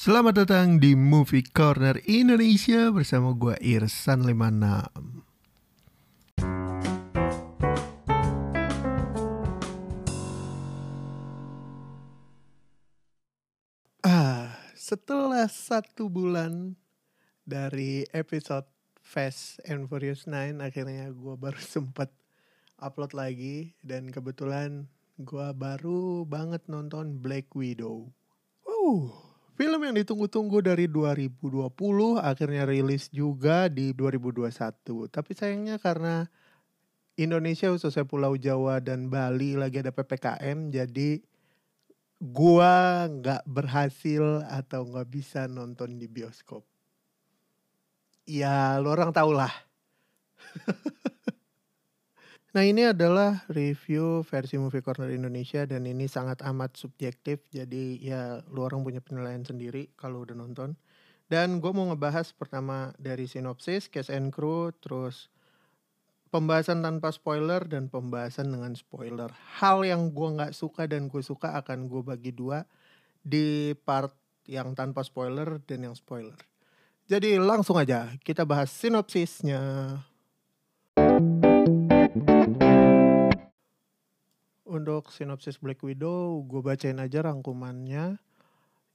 [0.00, 6.40] Selamat datang di Movie Corner Indonesia bersama gue Irsan 56.
[14.00, 16.80] Ah, setelah satu bulan
[17.44, 18.64] dari episode
[19.04, 22.08] Fast and Furious 9 akhirnya gue baru sempat
[22.80, 24.88] upload lagi dan kebetulan
[25.20, 28.08] gue baru banget nonton Black Widow.
[28.64, 29.29] Uh,
[29.60, 31.68] film yang ditunggu-tunggu dari 2020
[32.16, 34.48] akhirnya rilis juga di 2021.
[35.12, 36.24] Tapi sayangnya karena
[37.20, 41.20] Indonesia khususnya Pulau Jawa dan Bali lagi ada PPKM jadi
[42.24, 46.64] gua nggak berhasil atau nggak bisa nonton di bioskop.
[48.24, 49.52] Ya, lo orang tau lah.
[52.50, 57.46] nah ini adalah review versi Movie Corner Indonesia dan ini sangat amat subjektif.
[57.54, 60.74] Jadi ya lu orang punya penilaian sendiri kalau udah nonton.
[61.30, 65.30] Dan gue mau ngebahas pertama dari sinopsis, cast and crew, terus
[66.34, 69.30] pembahasan tanpa spoiler dan pembahasan dengan spoiler.
[69.62, 72.66] Hal yang gue nggak suka dan gue suka akan gue bagi dua
[73.22, 74.10] di part
[74.50, 76.38] yang tanpa spoiler dan yang spoiler.
[77.06, 79.98] Jadi langsung aja kita bahas sinopsisnya.
[84.80, 88.16] Untuk sinopsis Black Widow, gue bacain aja rangkumannya.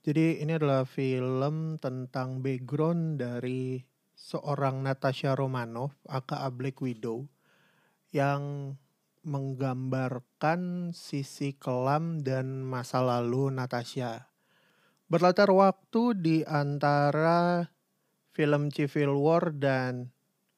[0.02, 3.78] Jadi ini adalah film tentang background dari
[4.18, 7.30] seorang Natasha Romanoff, aka Black Widow,
[8.10, 8.74] yang
[9.22, 14.26] menggambarkan sisi kelam dan masa lalu Natasha.
[15.06, 17.70] Berlatar waktu di antara
[18.34, 20.10] film Civil War dan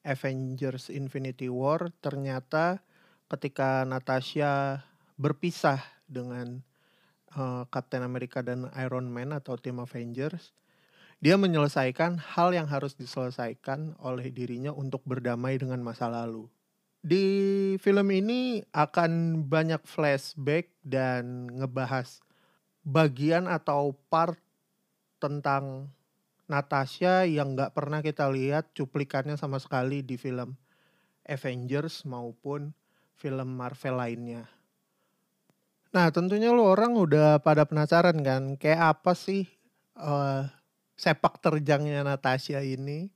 [0.08, 2.80] Avengers Infinity War, ternyata
[3.28, 4.88] ketika Natasha
[5.18, 6.62] berpisah dengan
[7.34, 10.54] uh, Captain America dan Iron Man atau tim Avengers,
[11.18, 16.46] dia menyelesaikan hal yang harus diselesaikan oleh dirinya untuk berdamai dengan masa lalu.
[17.02, 17.26] Di
[17.82, 22.22] film ini akan banyak flashback dan ngebahas
[22.86, 24.38] bagian atau part
[25.18, 25.90] tentang
[26.48, 30.56] Natasha yang nggak pernah kita lihat cuplikannya sama sekali di film
[31.28, 32.72] Avengers maupun
[33.14, 34.57] film Marvel lainnya.
[35.88, 39.48] Nah tentunya lo orang udah pada penasaran kan kayak apa sih
[39.96, 40.44] uh,
[41.00, 43.08] sepak terjangnya Natasha ini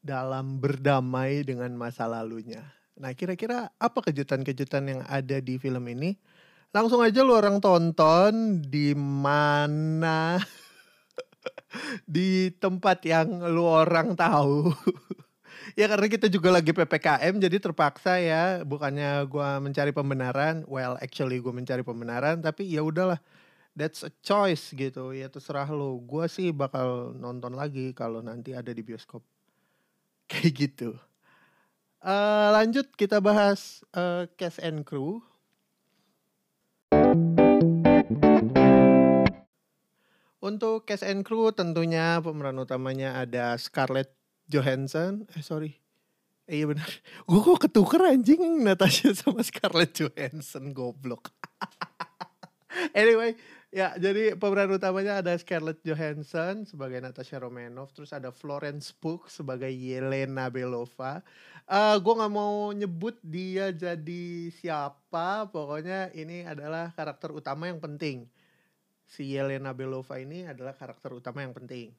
[0.00, 2.64] dalam berdamai dengan masa lalunya.
[2.96, 6.16] Nah kira-kira apa kejutan-kejutan yang ada di film ini?
[6.72, 10.40] Langsung aja lo orang tonton di mana
[12.08, 14.72] di tempat yang lo orang tahu.
[15.74, 20.64] ya karena kita juga lagi PPKM jadi terpaksa ya bukannya gue mencari pembenaran.
[20.64, 23.18] Well actually gue mencari pembenaran tapi ya udahlah
[23.76, 25.12] that's a choice gitu.
[25.12, 29.20] Ya terserah lo gue sih bakal nonton lagi kalau nanti ada di bioskop.
[30.30, 30.90] Kayak gitu.
[31.98, 35.18] Uh, lanjut kita bahas uh, cast and crew.
[40.38, 44.17] Untuk cast and crew tentunya pemeran utamanya ada Scarlett
[44.48, 45.28] Johansson?
[45.36, 45.76] Eh sorry.
[46.48, 46.88] Eh, iya benar.
[47.28, 51.28] Gue kok ketuker anjing Natasha sama Scarlett Johansson goblok.
[52.94, 53.34] Anyway
[53.68, 59.68] ya jadi pemeran utamanya ada Scarlett Johansson sebagai Natasha Romanoff terus ada Florence Pugh sebagai
[59.68, 61.20] Yelena Belova.
[61.68, 68.24] Uh, gue nggak mau nyebut dia jadi siapa pokoknya ini adalah karakter utama yang penting.
[69.08, 71.92] Si Yelena Belova ini adalah karakter utama yang penting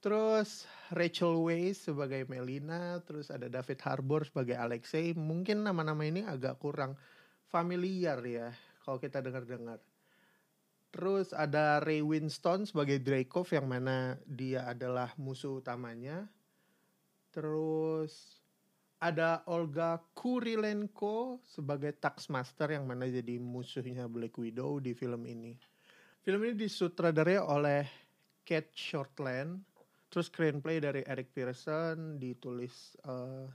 [0.00, 0.64] Terus
[0.96, 5.12] Rachel Weisz sebagai Melina, terus ada David Harbour sebagai Alexei.
[5.12, 6.96] Mungkin nama-nama ini agak kurang
[7.52, 8.48] familiar ya
[8.80, 9.76] kalau kita dengar-dengar.
[10.90, 16.26] Terus ada Ray Winston sebagai Dreykov yang mana dia adalah musuh utamanya.
[17.30, 18.40] Terus
[18.98, 25.54] ada Olga Kurilenko sebagai Taxmaster yang mana jadi musuhnya Black Widow di film ini.
[26.24, 27.84] Film ini disutradarai oleh
[28.42, 29.69] Kate Shortland
[30.10, 33.46] terus screenplay dari Eric Pearson ditulis uh,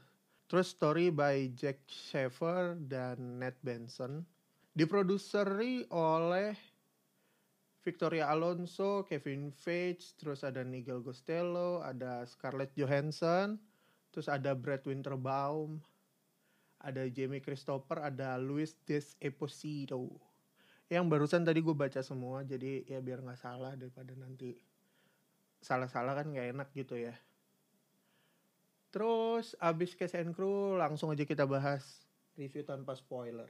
[0.47, 4.23] terus story by Jack Sheffer dan Ned Benson
[4.71, 6.55] diproduseri oleh
[7.85, 13.61] Victoria Alonso, Kevin Feige, terus ada Nigel Costello, ada Scarlett Johansson,
[14.09, 15.77] terus ada Brad Winterbaum,
[16.81, 20.17] ada Jamie Christopher, ada Luis Des Esposito.
[20.89, 24.57] Yang barusan tadi gue baca semua, jadi ya biar nggak salah daripada nanti
[25.65, 27.17] salah-salah kan nggak enak gitu ya.
[28.93, 32.05] Terus abis case and crew langsung aja kita bahas
[32.37, 33.49] review tanpa spoiler.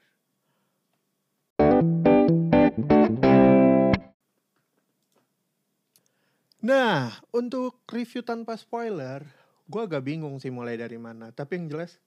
[6.66, 9.22] Nah, untuk review tanpa spoiler,
[9.70, 11.30] gue agak bingung sih mulai dari mana.
[11.30, 12.02] Tapi yang jelas,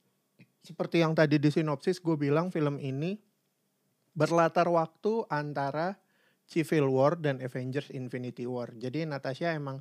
[0.67, 3.23] seperti yang tadi di sinopsis gue bilang film ini
[4.19, 5.95] berlatar waktu antara
[6.49, 8.75] Civil War dan Avengers Infinity War.
[8.75, 9.79] Jadi Natasha emang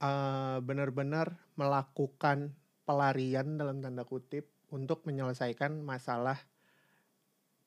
[0.00, 2.50] uh, benar-benar melakukan
[2.88, 6.40] pelarian dalam tanda kutip untuk menyelesaikan masalah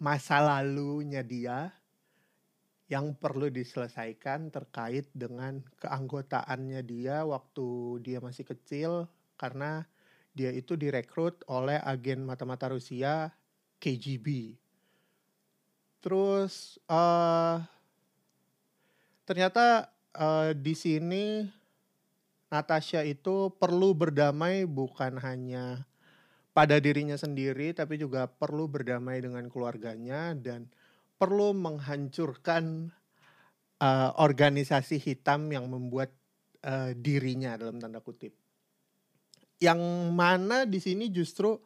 [0.02, 1.72] masa lalunya dia
[2.92, 9.08] yang perlu diselesaikan terkait dengan keanggotaannya dia waktu dia masih kecil
[9.40, 9.88] karena
[10.36, 13.32] dia itu direkrut oleh agen mata-mata Rusia
[13.80, 14.58] KGB.
[16.04, 17.64] Terus uh,
[19.24, 21.48] ternyata uh, di sini
[22.54, 25.90] Natasha itu perlu berdamai bukan hanya
[26.54, 30.70] pada dirinya sendiri tapi juga perlu berdamai dengan keluarganya dan
[31.18, 32.94] perlu menghancurkan
[33.82, 36.14] uh, organisasi hitam yang membuat
[36.62, 38.38] uh, dirinya dalam tanda kutip.
[39.58, 39.82] Yang
[40.14, 41.58] mana di sini justru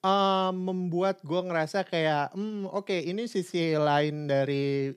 [0.00, 4.94] uh, membuat gue ngerasa kayak, hmm, oke okay, ini sisi lain dari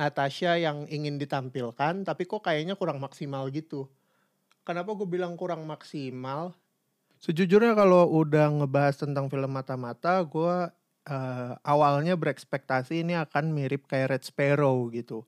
[0.00, 3.84] Natasha yang ingin ditampilkan, tapi kok kayaknya kurang maksimal gitu.
[4.70, 6.54] Kenapa gue bilang kurang maksimal?
[7.18, 10.70] Sejujurnya kalau udah ngebahas tentang film mata-mata, gue
[11.10, 15.26] uh, awalnya berekspektasi ini akan mirip kayak Red Sparrow gitu.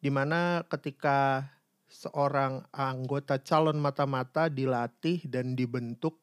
[0.00, 1.52] Di mana ketika
[1.84, 6.16] seorang anggota calon mata-mata dilatih dan dibentuk,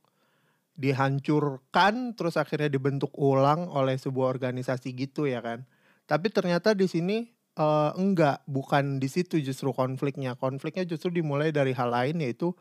[0.73, 5.69] dihancurkan, terus akhirnya dibentuk ulang oleh sebuah organisasi gitu ya kan.
[6.09, 7.29] Tapi ternyata di sini
[7.59, 10.35] uh, enggak, bukan di situ justru konfliknya.
[10.39, 12.55] Konfliknya justru dimulai dari hal lain yaitu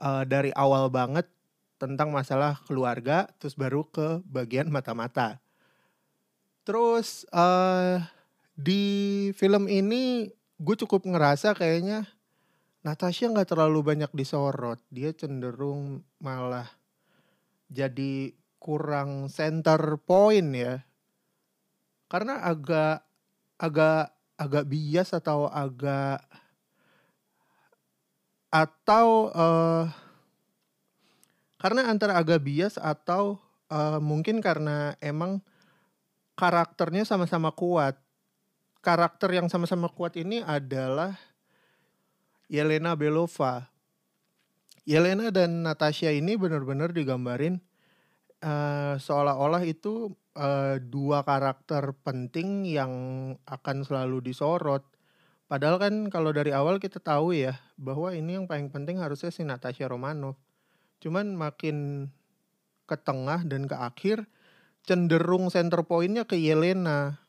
[0.00, 1.28] uh, dari awal banget
[1.76, 5.42] tentang masalah keluarga, terus baru ke bagian mata-mata.
[6.64, 8.00] Terus uh,
[8.56, 12.08] di film ini gue cukup ngerasa kayaknya
[12.84, 14.80] Natasha nggak terlalu banyak disorot.
[14.92, 16.68] Dia cenderung malah
[17.68, 20.84] jadi kurang center point ya.
[22.08, 23.04] Karena agak
[23.58, 26.22] agak agak bias atau agak
[28.54, 29.90] atau uh,
[31.58, 33.40] karena antara agak bias atau
[33.72, 35.42] uh, mungkin karena emang
[36.38, 37.98] karakternya sama-sama kuat.
[38.84, 41.16] Karakter yang sama-sama kuat ini adalah
[42.52, 43.72] Yelena Belova.
[44.84, 47.56] Yelena dan Natasha ini benar-benar digambarin
[48.44, 52.92] uh, seolah-olah itu uh, dua karakter penting yang
[53.46, 54.82] akan selalu disorot.
[55.46, 59.46] Padahal kan kalau dari awal kita tahu ya bahwa ini yang paling penting harusnya si
[59.46, 60.34] Natasha Romanov.
[60.98, 62.08] Cuman makin
[62.84, 64.28] ke tengah dan ke akhir
[64.84, 67.20] cenderung center pointnya ke Yelena.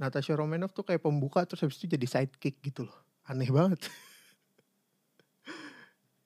[0.00, 2.96] Natasha Romanov tuh kayak pembuka terus habis itu jadi sidekick gitu loh.
[3.28, 3.86] Aneh banget.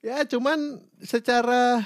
[0.07, 1.83] ya cuman secara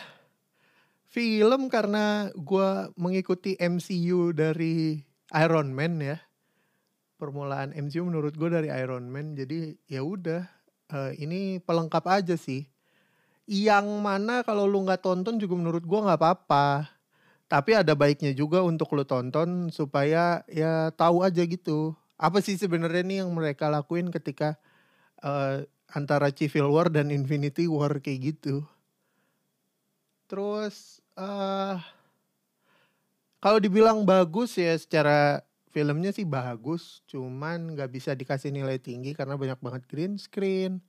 [1.10, 5.02] film karena gue mengikuti MCU dari
[5.34, 6.22] Iron Man ya.
[7.18, 9.34] Permulaan MCU menurut gue dari Iron Man.
[9.34, 10.46] Jadi ya udah
[10.94, 12.64] uh, ini pelengkap aja sih.
[13.50, 16.86] Yang mana kalau lu nggak tonton juga menurut gue nggak apa-apa.
[17.50, 21.98] Tapi ada baiknya juga untuk lu tonton supaya ya tahu aja gitu.
[22.14, 24.54] Apa sih sebenarnya nih yang mereka lakuin ketika
[25.26, 28.62] uh, antara Civil War dan Infinity War kayak gitu
[30.30, 31.74] terus uh,
[33.42, 39.38] kalau dibilang bagus ya secara filmnya sih bagus, cuman nggak bisa dikasih nilai tinggi karena
[39.38, 40.82] banyak banget green screen.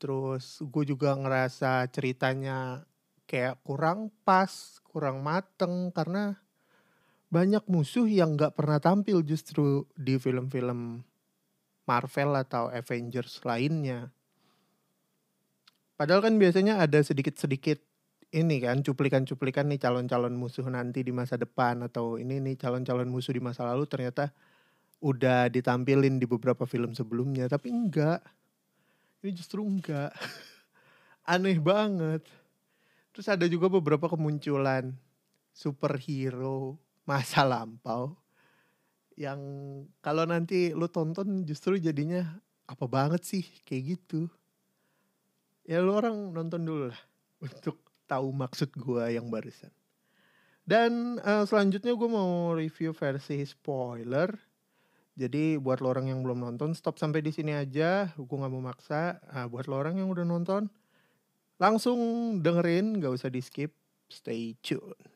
[0.00, 2.88] Terus gue juga ngerasa ceritanya
[3.28, 6.40] kayak kurang pas, kurang mateng karena
[7.28, 11.02] banyak musuh yang nggak pernah tampil justru di film-film
[11.84, 14.08] Marvel atau Avengers lainnya.
[16.00, 17.93] Padahal kan biasanya ada sedikit-sedikit
[18.34, 23.30] ini kan cuplikan-cuplikan nih calon-calon musuh nanti di masa depan atau ini nih calon-calon musuh
[23.30, 24.34] di masa lalu ternyata
[24.98, 28.18] udah ditampilin di beberapa film sebelumnya tapi enggak.
[29.22, 30.10] Ini justru enggak.
[31.32, 32.26] Aneh banget.
[33.14, 34.90] Terus ada juga beberapa kemunculan
[35.54, 36.74] superhero
[37.06, 38.18] masa lampau
[39.14, 39.38] yang
[40.02, 43.46] kalau nanti lu tonton justru jadinya apa banget sih?
[43.62, 44.26] Kayak gitu.
[45.62, 47.00] Ya lu orang nonton dulu lah
[47.46, 49.72] untuk tahu maksud gue yang barusan.
[50.64, 54.32] Dan uh, selanjutnya gue mau review versi spoiler.
[55.14, 58.10] Jadi buat lo orang yang belum nonton, stop sampai di sini aja.
[58.18, 59.22] Gue gak mau maksa.
[59.30, 60.66] Nah, buat lo orang yang udah nonton,
[61.60, 62.00] langsung
[62.42, 63.70] dengerin, gak usah di skip.
[64.10, 65.13] Stay tune.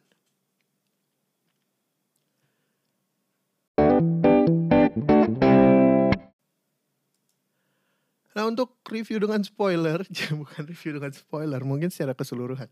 [8.38, 9.98] Nah untuk review dengan spoiler,
[10.38, 12.70] bukan review dengan spoiler, mungkin secara keseluruhan.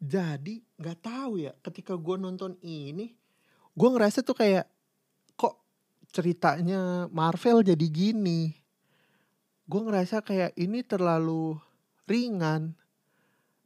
[0.00, 3.12] Jadi nggak tahu ya, ketika gue nonton ini,
[3.76, 4.64] gue ngerasa tuh kayak
[5.36, 5.60] kok
[6.16, 8.56] ceritanya Marvel jadi gini.
[9.68, 11.60] Gue ngerasa kayak ini terlalu
[12.08, 12.72] ringan.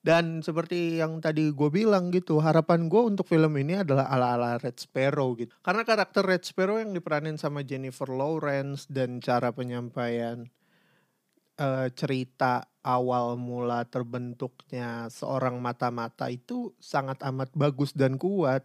[0.03, 4.83] Dan seperti yang tadi gue bilang gitu, harapan gue untuk film ini adalah ala-ala Red
[4.83, 5.55] Sparrow gitu.
[5.63, 10.47] Karena karakter Red Sparrow yang diperanin sama Jennifer Lawrence dan cara penyampaian
[11.59, 18.63] uh, cerita awal mula terbentuknya seorang mata-mata itu sangat amat bagus dan kuat.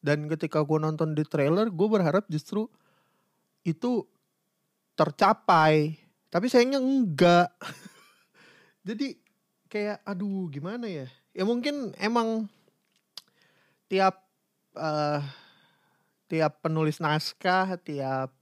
[0.00, 2.64] Dan ketika gue nonton di trailer, gue berharap justru
[3.62, 4.08] itu
[4.96, 6.00] tercapai.
[6.32, 7.52] Tapi sayangnya enggak.
[8.88, 9.20] Jadi
[9.70, 12.50] kayak aduh gimana ya ya mungkin emang
[13.86, 14.18] tiap
[14.74, 15.22] uh,
[16.26, 18.34] tiap penulis naskah tiap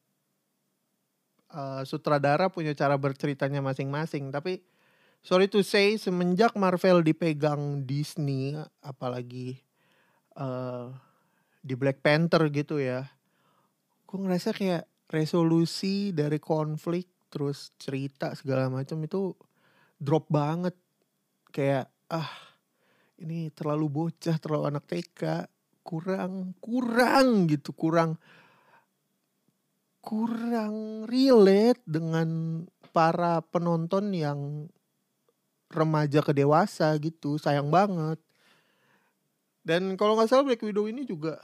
[1.52, 4.32] uh, sutradara punya cara berceritanya masing-masing.
[4.32, 4.60] Tapi
[5.20, 9.60] sorry to say semenjak Marvel dipegang Disney apalagi
[10.38, 10.92] uh,
[11.60, 13.08] di Black Panther gitu ya
[14.08, 19.36] gue ngerasa kayak resolusi dari konflik terus cerita segala macam itu
[20.00, 20.72] drop banget.
[21.52, 22.32] Kayak ah
[23.20, 25.44] ini terlalu bocah terlalu anak TK
[25.84, 28.16] kurang kurang gitu kurang
[30.08, 32.64] kurang relate dengan
[32.96, 34.72] para penonton yang
[35.68, 38.16] remaja ke dewasa gitu sayang banget.
[39.60, 41.36] Dan kalau nggak salah Black Widow ini juga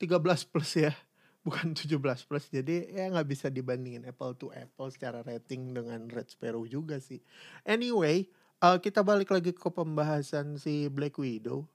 [0.00, 0.16] 13
[0.48, 0.96] plus ya
[1.44, 2.48] bukan 17 plus.
[2.48, 7.20] Jadi ya nggak bisa dibandingin apple to apple secara rating dengan Red Sparrow juga sih.
[7.68, 8.32] Anyway
[8.64, 11.68] uh, kita balik lagi ke pembahasan si Black Widow.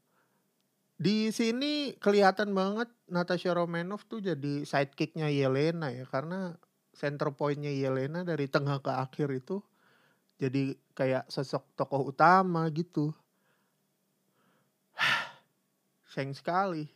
[0.95, 6.55] Di sini kelihatan banget Natasha Romanoff tuh jadi sidekicknya Yelena ya karena
[6.95, 9.59] center pointnya Yelena dari tengah ke akhir itu
[10.39, 13.11] jadi kayak sosok tokoh utama gitu.
[16.15, 16.87] Sayang sekali.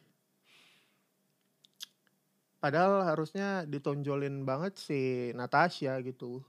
[2.59, 6.43] Padahal harusnya ditonjolin banget si Natasha gitu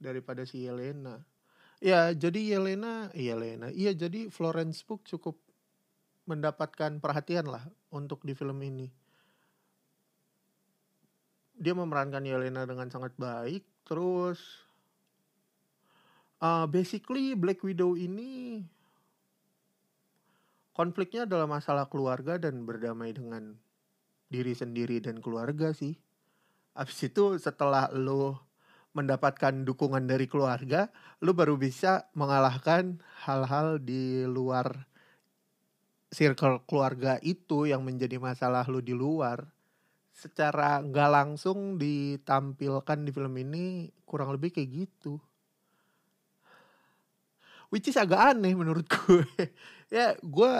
[0.00, 1.20] daripada si Yelena.
[1.82, 5.36] Ya, jadi Yelena, Yelena, iya jadi Florence Pugh cukup
[6.26, 8.88] mendapatkan perhatian lah untuk di film ini.
[11.58, 14.38] Dia memerankan Yelena dengan sangat baik, terus
[16.42, 18.62] uh, basically Black Widow ini
[20.74, 23.54] konfliknya adalah masalah keluarga dan berdamai dengan
[24.32, 25.94] diri sendiri dan keluarga sih.
[26.72, 28.48] Abis itu setelah lo
[28.96, 30.88] mendapatkan dukungan dari keluarga,
[31.20, 34.88] lu baru bisa mengalahkan hal-hal di luar
[36.12, 39.48] circle keluarga itu yang menjadi masalah lu di luar.
[40.12, 45.16] Secara nggak langsung ditampilkan di film ini kurang lebih kayak gitu.
[47.72, 49.24] Which is agak aneh menurut gue.
[49.88, 50.52] ya gue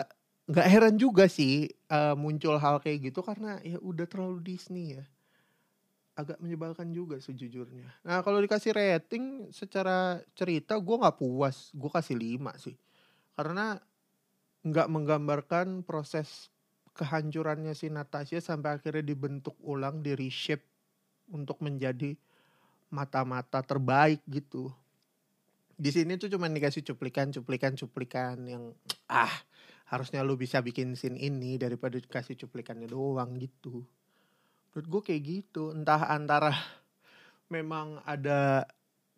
[0.49, 5.05] nggak heran juga sih uh, muncul hal kayak gitu karena ya udah terlalu Disney ya
[6.13, 7.89] agak menyebalkan juga sejujurnya.
[8.05, 12.77] Nah kalau dikasih rating secara cerita gue nggak puas, gue kasih 5 sih.
[13.33, 13.81] Karena
[14.63, 16.53] nggak menggambarkan proses
[16.95, 20.63] kehancurannya si Natasha sampai akhirnya dibentuk ulang, di reshape
[21.33, 22.15] untuk menjadi
[22.93, 24.71] mata-mata terbaik gitu.
[25.73, 28.77] Di sini tuh cuma dikasih cuplikan, cuplikan, cuplikan yang
[29.11, 29.33] ah
[29.89, 33.83] harusnya lu bisa bikin scene ini daripada dikasih cuplikannya doang gitu.
[34.73, 35.73] Menurut gue kayak gitu.
[35.75, 36.53] Entah antara
[37.55, 38.69] memang ada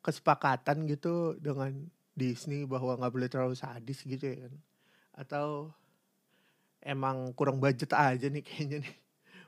[0.00, 1.74] kesepakatan gitu dengan
[2.14, 4.54] Disney bahwa nggak boleh terlalu sadis gitu ya kan
[5.14, 5.70] atau
[6.84, 8.96] emang kurang budget aja nih kayaknya nih.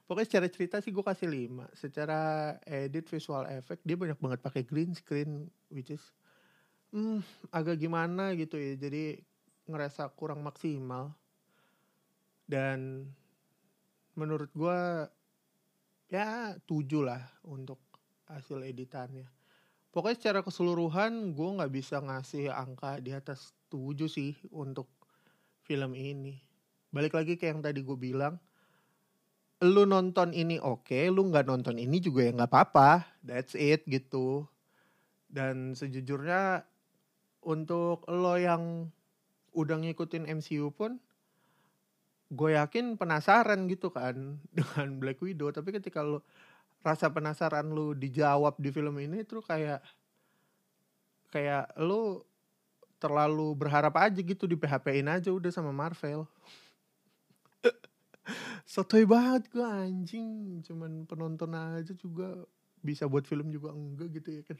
[0.06, 2.20] Pokoknya secara cerita sih gue kasih 5 secara
[2.62, 6.02] edit visual effect dia banyak banget pakai green screen which is
[6.94, 7.20] hmm,
[7.50, 8.78] agak gimana gitu ya.
[8.78, 9.18] Jadi
[9.66, 11.10] ngerasa kurang maksimal.
[12.46, 13.10] Dan
[14.14, 14.80] menurut gue
[16.06, 17.82] ya tujuh lah untuk
[18.30, 19.26] hasil editannya.
[19.90, 24.86] Pokoknya secara keseluruhan gue nggak bisa ngasih angka di atas tujuh sih untuk
[25.66, 26.38] film ini.
[26.94, 28.38] Balik lagi kayak yang tadi gue bilang,
[29.66, 33.82] lu nonton ini oke, okay, lu nggak nonton ini juga ya nggak apa-apa, that's it
[33.90, 34.46] gitu.
[35.26, 36.62] Dan sejujurnya
[37.46, 38.90] untuk lo yang
[39.54, 41.00] udah ngikutin MCU pun
[42.26, 46.26] gue yakin penasaran gitu kan dengan Black Widow tapi ketika lo
[46.82, 49.82] rasa penasaran lu dijawab di film ini tuh kayak
[51.30, 52.22] kayak lu
[53.06, 56.26] terlalu berharap aja gitu di PHP-in aja udah sama Marvel
[58.66, 62.42] sotoy banget gue anjing cuman penonton aja juga
[62.86, 64.58] bisa buat film juga enggak gitu ya kan.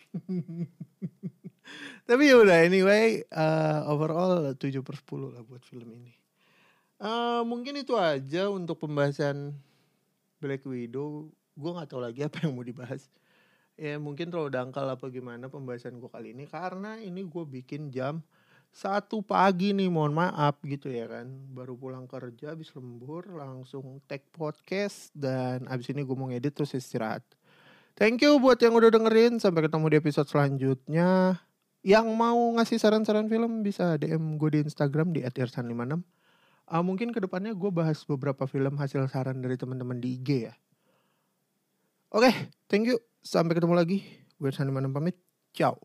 [2.11, 6.15] Tapi ya udah anyway, uh, overall 7 per 10 lah buat film ini.
[6.99, 9.55] Uh, mungkin itu aja untuk pembahasan
[10.43, 11.31] Black Widow.
[11.55, 13.07] Gue nggak tahu lagi apa yang mau dibahas.
[13.79, 18.25] Ya mungkin terlalu dangkal apa gimana pembahasan gue kali ini karena ini gue bikin jam
[18.77, 21.25] satu pagi nih mohon maaf gitu ya kan.
[21.57, 26.77] Baru pulang kerja habis lembur langsung take podcast dan abis ini gue mau ngedit terus
[26.77, 27.25] istirahat.
[27.97, 31.41] Thank you buat yang udah dengerin sampai ketemu di episode selanjutnya.
[31.81, 36.03] Yang mau ngasih saran-saran film bisa DM gue di Instagram di @irsan56 uh,
[36.69, 40.55] ah, mungkin ke depannya gue bahas beberapa film hasil saran dari teman-teman di IG ya.
[42.13, 42.35] Oke okay,
[42.69, 43.01] thank you.
[43.25, 44.05] Sampai ketemu lagi.
[44.37, 45.17] Gue Irsan56 pamit.
[45.57, 45.81] Ciao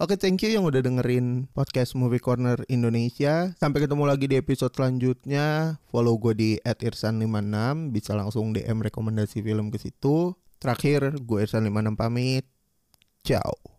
[0.00, 3.52] Oke, thank you yang udah dengerin podcast Movie Corner Indonesia.
[3.60, 5.76] Sampai ketemu lagi di episode selanjutnya.
[5.92, 10.32] Follow gue di @irsan56, bisa langsung DM rekomendasi film ke situ.
[10.56, 12.48] Terakhir, gue Irsan56 pamit.
[13.28, 13.69] Ciao.